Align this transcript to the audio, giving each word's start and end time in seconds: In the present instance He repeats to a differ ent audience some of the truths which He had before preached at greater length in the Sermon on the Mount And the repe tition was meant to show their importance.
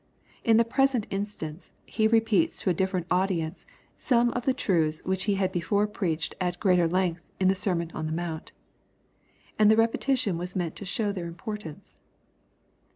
In 0.43 0.57
the 0.57 0.65
present 0.65 1.05
instance 1.11 1.71
He 1.85 2.07
repeats 2.07 2.59
to 2.61 2.71
a 2.71 2.73
differ 2.73 2.97
ent 2.97 3.07
audience 3.11 3.67
some 3.95 4.31
of 4.31 4.45
the 4.45 4.53
truths 4.55 5.03
which 5.05 5.25
He 5.25 5.35
had 5.35 5.51
before 5.51 5.85
preached 5.85 6.33
at 6.41 6.59
greater 6.59 6.87
length 6.87 7.21
in 7.39 7.49
the 7.49 7.53
Sermon 7.53 7.91
on 7.93 8.07
the 8.07 8.11
Mount 8.11 8.51
And 9.59 9.69
the 9.69 9.75
repe 9.77 9.99
tition 10.01 10.37
was 10.39 10.55
meant 10.55 10.75
to 10.77 10.85
show 10.85 11.11
their 11.11 11.27
importance. 11.27 11.95